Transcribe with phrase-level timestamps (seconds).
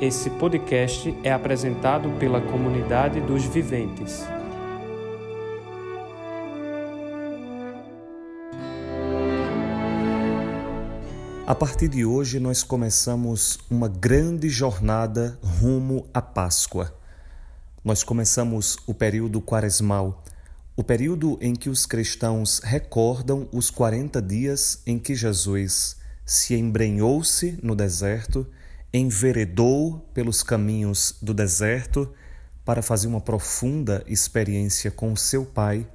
[0.00, 4.22] Esse podcast é apresentado pela comunidade dos viventes.
[11.44, 16.96] A partir de hoje, nós começamos uma grande jornada rumo à Páscoa.
[17.84, 20.22] Nós começamos o período quaresmal,
[20.76, 27.58] o período em que os cristãos recordam os 40 dias em que Jesus se embrenhou-se
[27.60, 28.46] no deserto
[28.92, 32.12] enveredou pelos caminhos do deserto
[32.64, 35.86] para fazer uma profunda experiência com seu Pai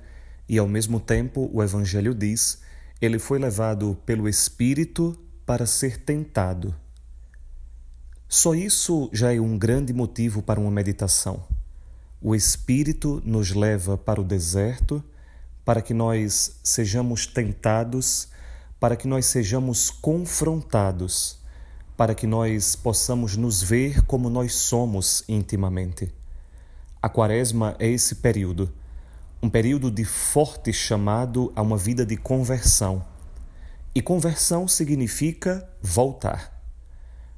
[0.48, 2.62] e, ao mesmo tempo, o Evangelho diz,
[3.02, 6.74] ele foi levado pelo Espírito para ser tentado.
[8.28, 11.44] Só isso já é um grande motivo para uma meditação.
[12.22, 15.04] O Espírito nos leva para o deserto
[15.66, 18.28] para que nós sejamos tentados,
[18.80, 21.43] para que nós sejamos confrontados
[21.96, 26.14] para que nós possamos nos ver como nós somos intimamente.
[27.02, 28.72] A Quaresma é esse período,
[29.42, 33.06] um período de forte chamado a uma vida de conversão.
[33.94, 36.64] E conversão significa voltar.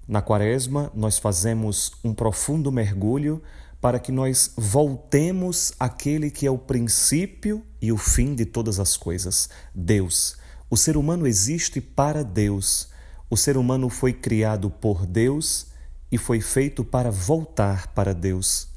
[0.07, 3.41] Na Quaresma, nós fazemos um profundo mergulho
[3.81, 8.95] para que nós voltemos àquele que é o princípio e o fim de todas as
[8.95, 10.37] coisas, Deus.
[10.69, 12.87] O ser humano existe para Deus
[13.35, 15.67] o ser humano foi criado por Deus
[16.09, 18.69] e foi feito para voltar para Deus.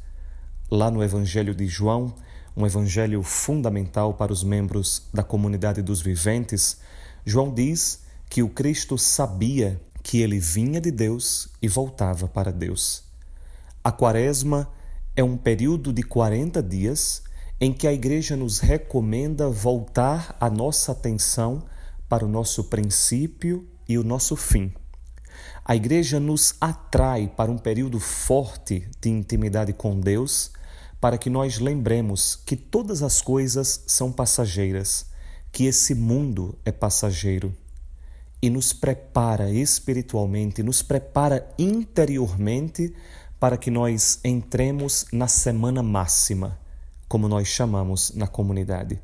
[0.68, 2.12] Lá no Evangelho de João,
[2.56, 6.78] um evangelho fundamental para os membros da comunidade dos viventes,
[7.24, 13.04] João diz que o Cristo sabia que ele vinha de Deus e voltava para Deus.
[13.84, 14.68] A Quaresma
[15.14, 17.22] é um período de 40 dias
[17.60, 21.62] em que a Igreja nos recomenda voltar a nossa atenção
[22.08, 24.72] para o nosso princípio e o nosso fim.
[25.64, 30.50] A igreja nos atrai para um período forte de intimidade com Deus,
[31.00, 35.06] para que nós lembremos que todas as coisas são passageiras,
[35.52, 37.54] que esse mundo é passageiro.
[38.40, 42.94] E nos prepara espiritualmente, nos prepara interiormente
[43.40, 46.58] para que nós entremos na semana máxima,
[47.08, 49.00] como nós chamamos na comunidade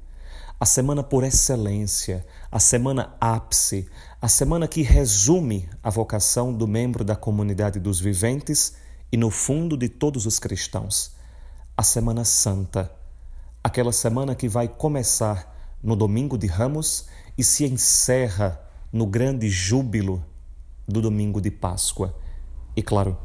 [0.59, 3.89] a semana por excelência, a semana ápice,
[4.21, 8.77] a semana que resume a vocação do membro da comunidade dos viventes
[9.13, 11.13] e, no fundo, de todos os cristãos.
[11.77, 12.91] A Semana Santa,
[13.63, 17.07] aquela semana que vai começar no domingo de Ramos
[17.37, 18.61] e se encerra
[18.93, 20.25] no grande júbilo
[20.87, 22.17] do domingo de Páscoa.
[22.77, 23.19] E claro,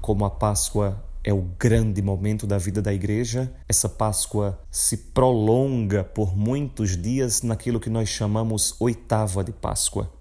[0.00, 3.50] como a Páscoa é o grande momento da vida da igreja.
[3.66, 10.12] Essa Páscoa se prolonga por muitos dias naquilo que nós chamamos oitava de Páscoa.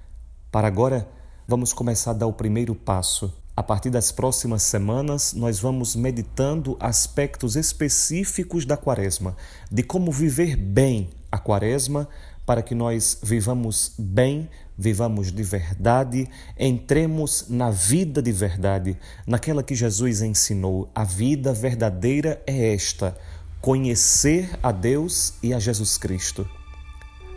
[0.49, 1.05] Para agora,
[1.45, 3.33] vamos começar a dar o primeiro passo.
[3.55, 9.35] A partir das próximas semanas, nós vamos meditando aspectos específicos da Quaresma,
[9.69, 12.07] de como viver bem a Quaresma
[12.45, 19.75] para que nós vivamos bem, vivamos de verdade, entremos na vida de verdade, naquela que
[19.75, 20.89] Jesus ensinou.
[20.93, 23.15] A vida verdadeira é esta:
[23.61, 26.47] conhecer a Deus e a Jesus Cristo.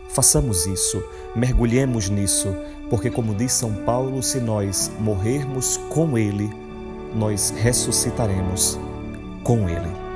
[0.09, 1.03] Façamos isso,
[1.35, 2.55] mergulhemos nisso,
[2.89, 6.49] porque, como diz São Paulo, se nós morrermos com Ele,
[7.13, 8.79] nós ressuscitaremos
[9.43, 10.06] com Ele.